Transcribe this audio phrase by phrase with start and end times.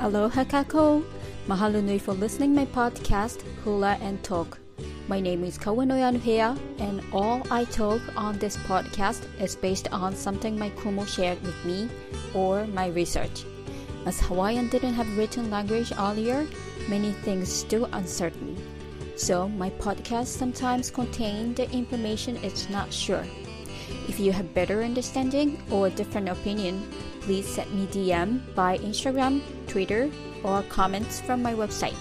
[0.00, 1.04] Aloha kako.
[1.46, 4.58] Mahalo nui for listening my podcast Hula and Talk.
[5.06, 10.16] My name is Kawanoi Anuhea, and all I talk on this podcast is based on
[10.16, 11.88] something my kumu shared with me
[12.34, 13.44] or my research.
[14.04, 16.44] As Hawaiian didn't have written language earlier,
[16.88, 18.56] many things still uncertain.
[19.14, 23.24] So my podcast sometimes contain the information it's not sure.
[24.08, 26.82] If you have better understanding or different opinion,
[27.24, 30.10] please send me DM by Instagram, Twitter,
[30.42, 31.96] or comments from my website.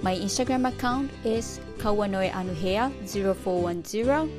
[0.00, 2.90] My Instagram account is Kawanoi Anuhea
[3.36, 4.30] 0410.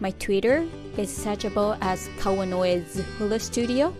[0.00, 0.66] My Twitter
[0.96, 3.94] is searchable as Kawanoi's Hula Studio.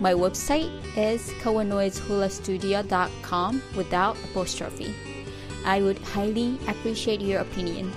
[0.00, 4.92] My website is kawanoishulastudio.com without apostrophe.
[5.64, 7.92] I would highly appreciate your opinion.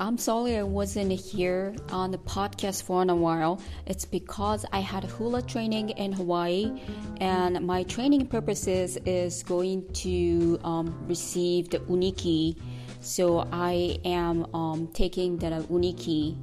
[0.00, 3.60] I'm sorry I wasn't here on the podcast for a while.
[3.84, 6.80] It's because I had hula training in Hawaii,
[7.20, 12.56] and my training purposes is going to um, receive the uniki.
[13.02, 16.34] So I am um, taking the uniki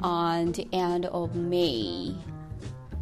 [0.00, 2.16] on the end of May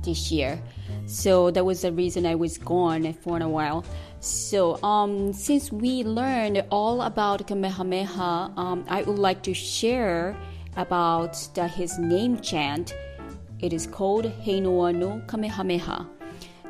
[0.03, 0.61] this year.
[1.07, 3.85] So that was the reason I was gone for a while.
[4.21, 10.37] So, um, since we learned all about Kamehameha, um, I would like to share
[10.77, 12.95] about the, his name chant.
[13.59, 16.07] It is called Heinoa no Kamehameha.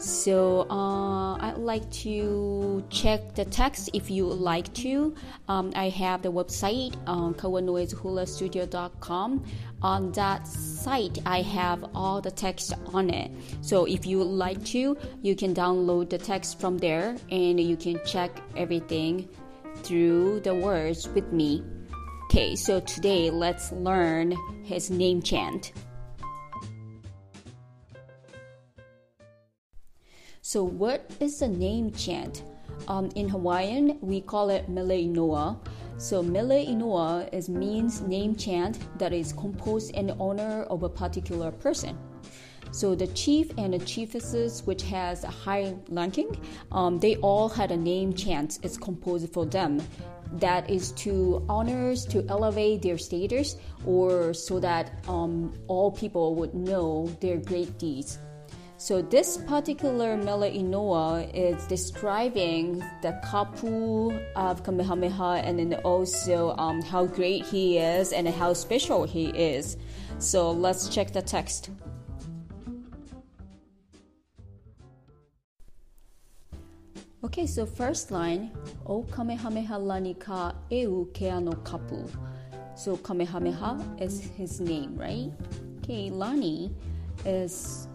[0.03, 5.15] So uh, I'd like to check the text if you would like to.
[5.47, 9.45] Um, I have the website uh, kawanoishulastudio.com.
[9.83, 13.31] On that site, I have all the text on it.
[13.61, 17.77] So if you would like to, you can download the text from there and you
[17.77, 19.29] can check everything
[19.85, 21.63] through the words with me.
[22.25, 25.73] Okay, so today let's learn his name chant.
[30.53, 32.43] So, what is the name chant?
[32.87, 35.57] Um, in Hawaiian, we call it Mele Inoa.
[35.97, 41.51] So, Mele Inoa is means name chant that is composed in honor of a particular
[41.53, 41.99] person.
[42.71, 46.39] So the chief and the chiefesses, which has a high ranking,
[46.71, 48.59] um, they all had a name chant.
[48.63, 49.81] It's composed for them.
[50.33, 56.53] That is to honors to elevate their status, or so that um, all people would
[56.53, 58.19] know their great deeds.
[58.83, 66.83] So this particular Mele Inoa is describing the kapu of Kamehameha and then also um,
[66.83, 69.77] how great he is and how special he is.
[70.19, 71.71] So let's check the text.
[77.23, 78.51] Okay, so first line,
[78.85, 82.11] O Kamehameha lani ka eu kea no kapu.
[82.75, 85.31] So Kamehameha is his name, right?
[85.85, 86.75] Okay, lani
[87.25, 87.87] is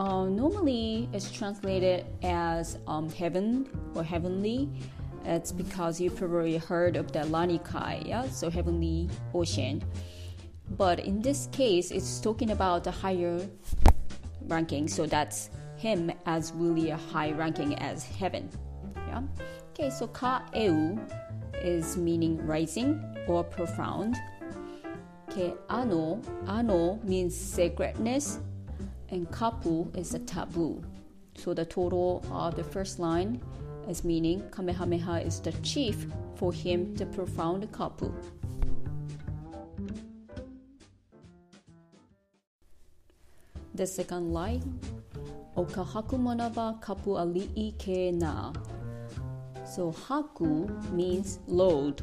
[0.00, 4.66] uh, normally, it's translated as um, heaven or heavenly.
[5.26, 9.84] It's because you probably heard of the Lanikai, yeah, so heavenly ocean.
[10.70, 13.46] But in this case, it's talking about the higher
[14.48, 18.48] ranking, so that's him as really a high ranking as heaven.
[19.06, 19.20] Yeah.
[19.72, 20.96] Okay, so ka eu
[21.60, 24.16] is meaning rising or profound.
[25.28, 28.40] Okay, ano ano means sacredness
[29.10, 30.82] and kapu is a taboo.
[31.36, 33.40] So the total of the first line
[33.88, 36.06] is meaning Kamehameha is the chief
[36.36, 38.12] for him to profound kapu.
[43.74, 44.78] The second line,
[45.56, 48.52] Okahaku manava kapu ali'i ke na.
[49.64, 52.02] So haku means load.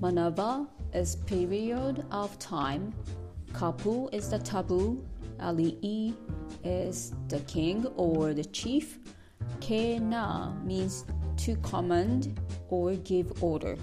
[0.00, 2.92] Manava is period of time.
[3.52, 5.04] Kapu is the taboo
[5.40, 6.14] Ali'i
[6.64, 8.98] is the king or the chief.
[9.60, 11.04] Kena means
[11.38, 13.76] to command or give order.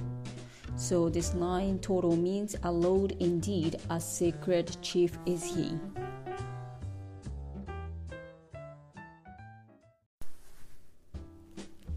[0.75, 5.77] So this line total means a lord indeed, a sacred chief is he.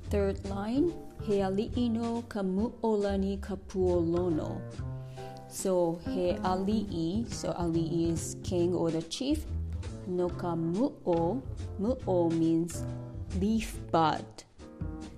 [0.09, 0.93] Third line,
[1.27, 4.61] Heali'i no kamu'olani kapuolono.
[5.51, 9.45] So he ali'i, so ali'i is king or the chief.
[10.09, 11.43] Noka mu'o,
[11.81, 12.85] mu'o means
[13.41, 14.25] leaf bud.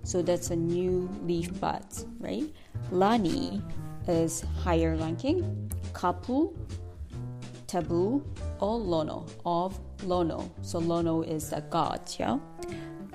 [0.05, 1.85] So that's a new leaf bud,
[2.19, 2.45] right?
[2.91, 3.63] Lani
[4.09, 5.71] is higher ranking.
[5.93, 6.57] Kapu,
[7.67, 8.25] taboo,
[8.59, 10.51] or lono, of lono.
[10.63, 12.39] So lono is the god, yeah?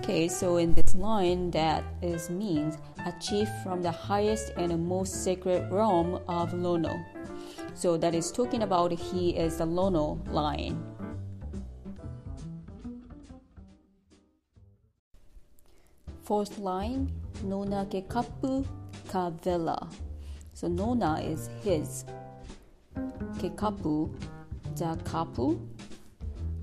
[0.08, 5.70] Okay, so in this line, that is means achieved from the highest and most sacred
[5.70, 6.98] realm of Lono.
[7.74, 10.82] So that is talking about he is the Lono lion.
[16.22, 17.12] Fourth line,
[17.44, 18.66] Nona ke kapu
[19.10, 19.90] ka vela.
[20.54, 22.06] So Nona is his.
[23.44, 24.10] Ke kapu,
[24.78, 25.60] the kapu,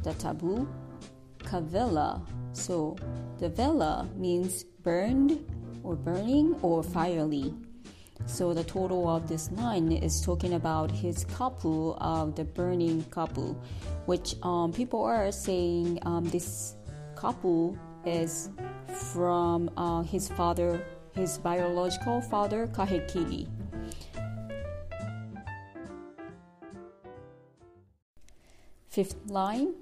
[0.03, 0.67] the taboo,
[1.41, 2.23] kavela.
[2.53, 2.97] So
[3.45, 5.39] the vela means burned
[5.83, 7.53] or burning or fiery.
[8.25, 13.55] So the total of this line is talking about his kapu of the burning kapu,
[14.07, 16.77] which um, people are saying um, this
[17.17, 17.77] kapu
[18.07, 18.49] is
[19.13, 20.83] from uh, his father,
[21.13, 23.47] his biological father, Kahekili.
[28.89, 29.75] Fifth line,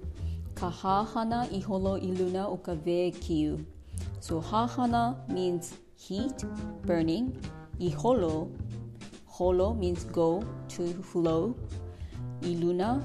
[0.63, 3.59] kahahana iholo iluna okave kiu.
[4.21, 6.45] So hahana means heat,
[6.85, 7.35] burning.
[7.81, 8.49] Iholo,
[9.25, 11.53] holo means go, to flow.
[12.41, 13.03] Iluna,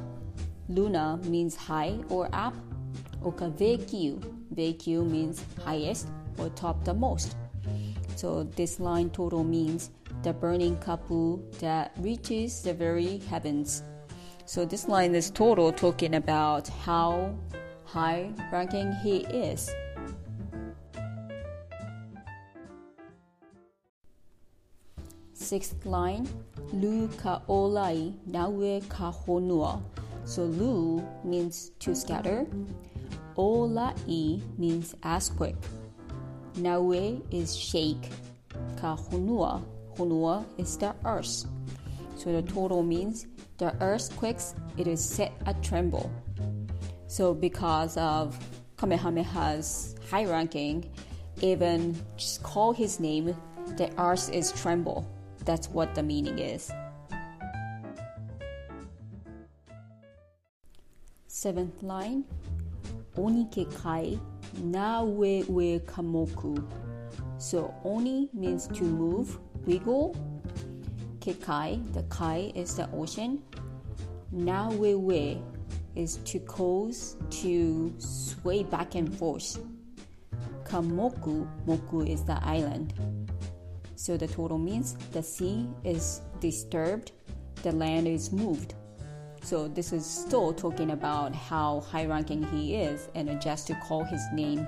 [0.68, 2.54] luna means high or up.
[3.24, 4.22] Okavekyu,
[4.54, 6.06] vekyu means highest
[6.38, 7.34] or top the most.
[8.14, 9.90] So this line total means
[10.22, 13.82] the burning kapu that reaches the very heavens.
[14.48, 17.36] So this line is total talking about how
[17.84, 19.68] high ranking he is.
[25.34, 26.26] Sixth line,
[26.72, 29.82] Lu ka olai naue ka honua.
[30.24, 32.46] So Lu means to scatter.
[33.36, 35.60] Olai means as quick.
[36.56, 38.08] Naue is shake.
[38.80, 39.60] Ka honua.
[39.98, 41.44] Honua is the earth.
[42.18, 43.26] So the total means
[43.58, 46.10] the earthquakes, it is set a tremble.
[47.06, 48.36] So because of
[48.76, 50.90] Kamehameha's high ranking,
[51.42, 53.36] even just call his name,
[53.76, 55.08] the earth is tremble.
[55.44, 56.72] That's what the meaning is.
[61.28, 62.24] Seventh line,
[63.16, 64.18] Oni ke kai
[64.58, 66.58] na we we kamoku.
[67.38, 70.16] So oni means to move, wiggle.
[71.28, 73.42] Kekai, the kai is the ocean.
[74.32, 75.42] Na we we
[75.94, 79.58] is to cause to sway back and forth.
[80.64, 82.94] Kamoku, moku is the island.
[83.94, 87.12] So the total means the sea is disturbed,
[87.62, 88.72] the land is moved.
[89.42, 94.02] So this is still talking about how high ranking he is, and just to call
[94.02, 94.66] his name,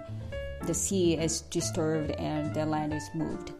[0.67, 3.53] the sea is disturbed and the land is moved.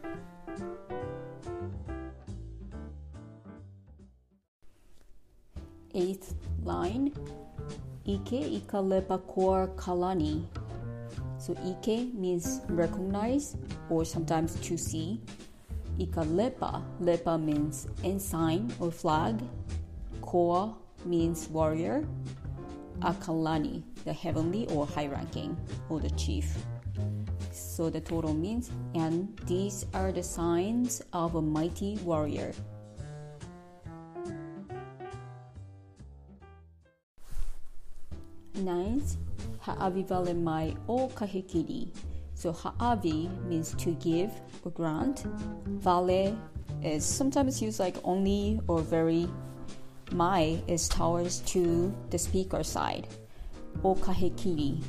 [5.93, 7.11] Eighth line,
[8.07, 10.45] Ike ikalepa koa kalani.
[11.37, 13.55] So Ike means recognize
[13.89, 15.21] or sometimes to see.
[15.99, 16.81] Ika lepa.
[17.39, 19.41] Means ensign or flag.
[20.21, 22.07] Koa means warrior.
[23.01, 25.57] Akalani, the heavenly or high ranking
[25.89, 26.55] or the chief.
[27.51, 32.53] So the total means, and these are the signs of a mighty warrior.
[38.61, 39.17] Ninth,
[39.59, 41.87] ha'avivale mai o kahekiri.
[42.35, 44.31] So ha'avi means to give
[44.63, 45.25] or grant.
[45.65, 46.37] Vale
[46.83, 49.27] is sometimes used like only or very.
[50.11, 53.07] Mai is towards to the speaker side.
[53.83, 54.81] O kahekiri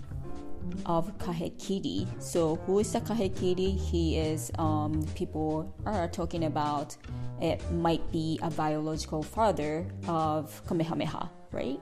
[0.87, 2.06] of kahekiri.
[2.20, 3.78] So who is the kahekiri?
[3.78, 6.97] He is um, people are talking about
[7.42, 11.80] it might be a biological father of Kamehameha, right?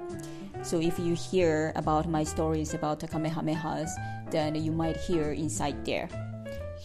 [0.62, 3.90] So if you hear about my stories about the Kamehamehas,
[4.30, 6.08] then you might hear inside there.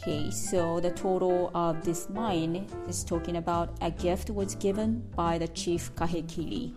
[0.02, 5.38] Okay, so the total of this line is talking about a gift was given by
[5.38, 6.76] the chief Kahekili.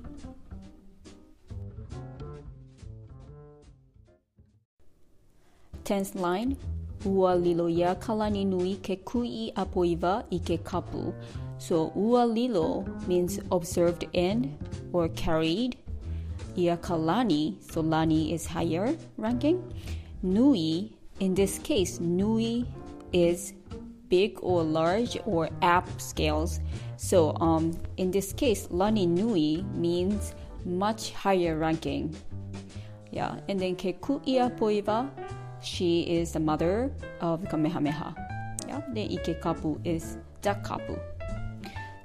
[5.83, 6.57] Tenth line,
[7.07, 11.15] Ua lilo ya kalani nui ke kui apoiva ike kapu.
[11.59, 14.57] So ualilo means observed in
[14.93, 15.77] or carried.
[16.57, 19.63] Iakalani, so lani is higher ranking.
[20.23, 22.67] Nui, in this case, nui
[23.13, 23.53] is
[24.09, 26.61] big or large or app scales.
[26.97, 30.35] So um, in this case, lani nui means
[30.65, 32.15] much higher ranking.
[33.11, 35.09] Yeah, and then Kekuia Poiva,
[35.63, 38.15] she is the mother of Kamehameha.
[38.67, 40.99] Yeah, then Ike Kapu is the Kapu.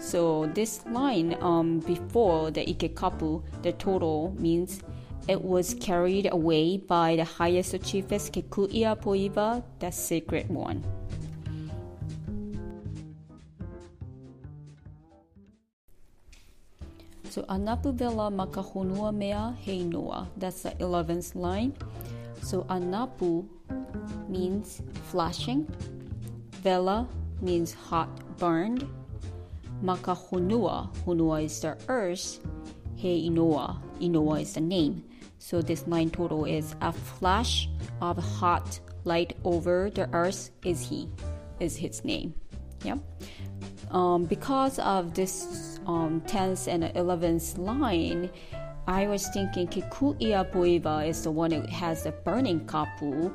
[0.03, 4.81] So this line um, before the Ike Kapu, the total means
[5.29, 10.83] it was carried away by the highest chiefess Kekuia Poiva, the sacred one.
[17.29, 20.27] So anapu vela makahonua mea heinoa.
[20.35, 21.73] That's the 11th line.
[22.43, 23.47] So anapu
[24.27, 25.65] means flashing.
[26.61, 27.07] Vela
[27.41, 28.85] means hot, burned.
[29.83, 32.39] Makahonua, honua is the earth.
[32.95, 35.03] He inoa, inoa is the name.
[35.39, 37.69] So this line total is a flash
[38.01, 41.09] of hot light over the earth is he,
[41.59, 42.33] is his name.
[42.83, 42.95] Yeah.
[43.91, 48.29] Um, because of this um, 10th and 11th line,
[48.87, 53.31] I was thinking Kekuia Poiva is the one who has the burning kapu,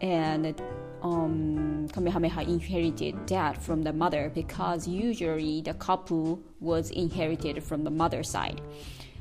[0.00, 0.60] and
[1.02, 7.90] um, Kamehameha inherited that from the mother because usually the kapu was inherited from the
[7.90, 8.60] mother side.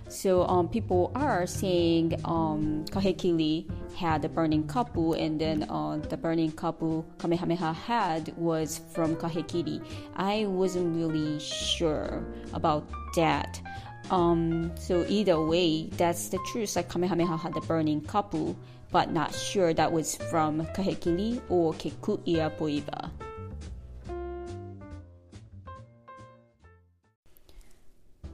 [0.09, 6.17] So um, people are saying um, Kahekili had the burning kapu, and then uh, the
[6.17, 9.85] burning kapu Kamehameha had was from Kahekili.
[10.15, 13.61] I wasn't really sure about that.
[14.09, 16.75] Um, so either way, that's the truth.
[16.75, 18.55] Like Kamehameha had the burning kapu,
[18.91, 23.11] but not sure that was from Kahekili or Kekuia Poiva.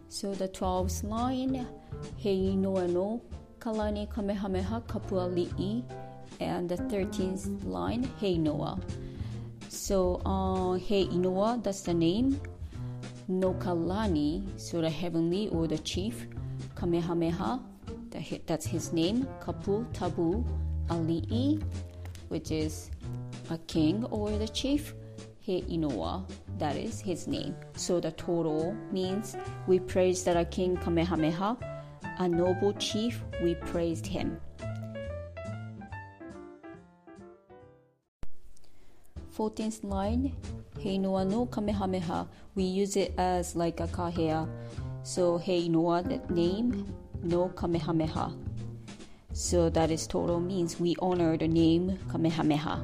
[0.07, 1.67] So the 12th line,
[2.17, 3.21] Hei noa no
[3.59, 5.83] kalani kamehameha kapua li'i,
[6.39, 8.79] and the 13th line, Hei noa.
[9.67, 12.39] So uh, Hei Inoa, that's the name.
[13.27, 16.27] No kalani, so the heavenly or the chief.
[16.75, 17.59] Kamehameha,
[18.45, 19.27] that's his name.
[19.39, 20.43] Kapu tabu
[20.89, 21.61] ali'i,
[22.29, 22.91] which is
[23.49, 24.93] a king or the chief.
[25.39, 27.55] He Inoa, uh, that is his name.
[27.75, 31.57] So the total means we praised our king Kamehameha,
[32.17, 34.41] a noble chief, we praised him.
[39.29, 40.35] Fourteenth line,
[40.79, 42.27] Heinoa no Kamehameha.
[42.55, 44.49] We use it as like a kahea.
[45.03, 46.87] So Heinoa, that name,
[47.25, 48.33] no Kamehameha.
[49.33, 52.79] So that is total means we honor the name Kamehameha.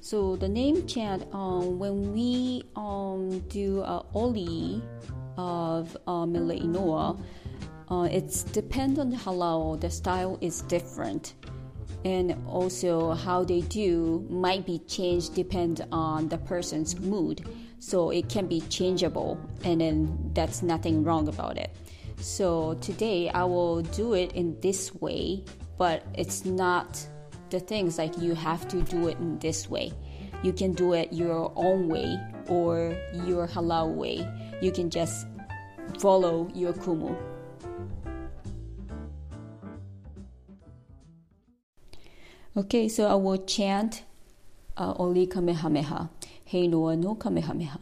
[0.00, 4.82] So the name chant, um, when we um, do a oli
[5.38, 7.18] of uh, Mele Inoa,
[7.88, 9.80] uh, it's depend on halau.
[9.80, 11.34] The style is different,
[12.04, 17.42] and also how they do might be changed depend on the person's mood.
[17.84, 21.76] So it can be changeable, and then that's nothing wrong about it.
[22.16, 25.44] So today I will do it in this way,
[25.76, 27.06] but it's not
[27.50, 29.92] the things like you have to do it in this way.
[30.42, 34.26] You can do it your own way or your halau way.
[34.62, 35.26] You can just
[35.98, 37.14] follow your kumu.
[42.56, 44.04] Okay, so I will chant
[44.78, 46.08] uh, Oli Kamehameha.
[46.54, 47.78] Hei noa no Kamehameha.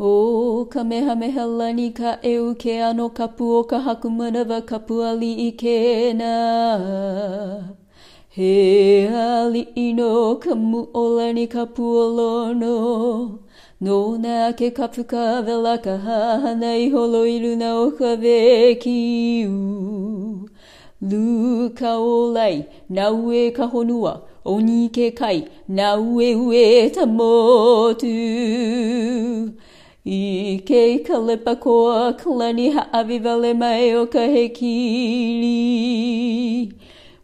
[0.00, 5.50] O Kamehameha lani ka eu ke ano kapu o ka haku manawa kapu ali i
[5.52, 6.32] ke na.
[8.30, 12.74] He ali ino kamu olani kapuolono.
[13.80, 19.52] No na ke kapu ka vela ka hana i holo iru na o ka vekiu.
[21.02, 28.06] Lu ka olai, na ue ka honua, oni ke kai, na ue ue ta motu.
[30.06, 35.54] I ke kalepa koa kalani haavi vale mai o ka hekili.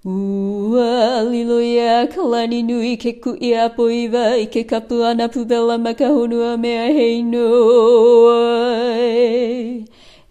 [0.04, 6.88] Ua liloia kalani nui ke kui a poiva i ke kapu ana pubela makahonua mea
[6.88, 8.40] hei noa.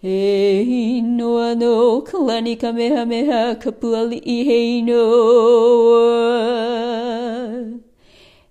[0.02, 6.79] Hei noa no kalani kamehameha kapua li i hei noa.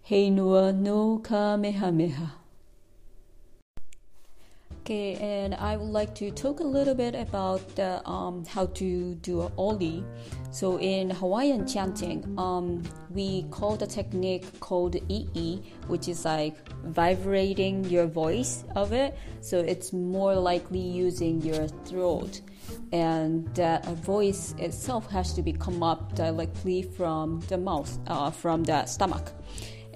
[0.10, 2.32] Hei noa no kamehameha.
[4.80, 9.14] Okay, and I would like to talk a little bit about the, um, how to
[9.22, 10.04] do a oli.
[10.50, 17.86] So in Hawaiian chanting, um, we call the technique called ii, which is like vibrating
[17.86, 19.16] your voice of it.
[19.42, 22.42] So it's more likely using your throat,
[22.92, 28.64] and that voice itself has to be come up directly from the mouth, uh, from
[28.64, 29.34] the stomach,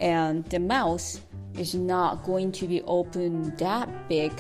[0.04, 1.20] and the mouth
[1.58, 4.32] is not going to be open that big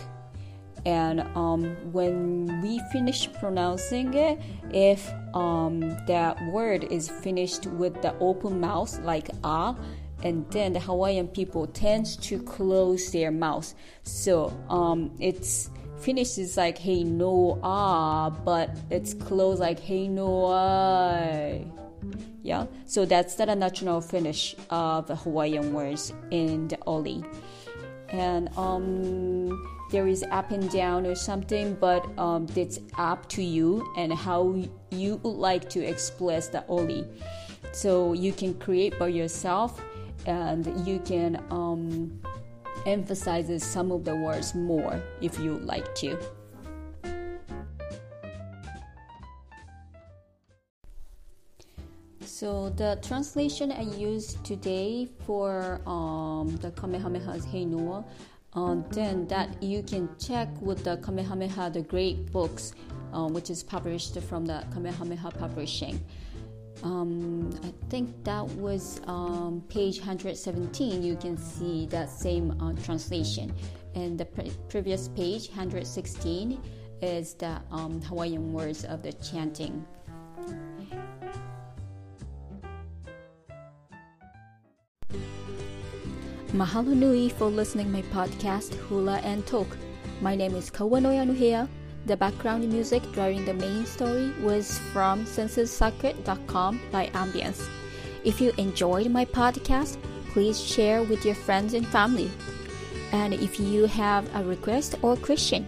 [0.85, 4.37] and um, when we finish pronouncing it
[4.73, 9.75] if um, that word is finished with the open mouth like ah
[10.23, 13.73] and then the Hawaiian people tends to close their mouth.
[14.03, 20.45] So um, it's finished is like hey no ah, but it's closed like hey no
[20.45, 21.65] I.
[22.43, 27.23] Yeah, so that's the natural finish of Hawaiian words in the oli.
[28.09, 29.49] And um,
[29.91, 34.61] there is up and down or something, but um, it's up to you and how
[34.91, 37.07] you would like to express the oli.
[37.71, 39.81] So you can create by yourself
[40.25, 42.21] and you can um,
[42.85, 46.19] emphasize some of the words more if you like to.
[52.43, 58.03] So the translation I used today for um, the Kamehameha's Heinua,
[58.53, 62.73] uh, then that you can check with the Kamehameha, the great books,
[63.13, 66.03] um, which is published from the Kamehameha Publishing.
[66.83, 71.01] Um, I think that was um, page 117.
[71.01, 73.53] You can see that same uh, translation.
[73.95, 76.61] And the pre- previous page, 116,
[77.01, 79.85] is the um, Hawaiian words of the chanting.
[86.53, 89.65] Mahalo nui for listening my podcast Hula and Talk.
[90.21, 91.67] My name is Kawanoi Anuhea.
[92.05, 97.67] The background music during the main story was from sensorsoccer.com by Ambience.
[98.23, 99.97] If you enjoyed my podcast,
[100.31, 102.29] please share with your friends and family.
[103.11, 105.65] And if you have a request or question,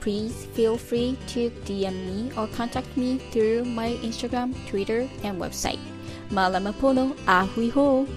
[0.00, 5.78] please feel free to DM me or contact me through my Instagram, Twitter, and website.
[6.30, 8.08] Malamapono, ahui ho!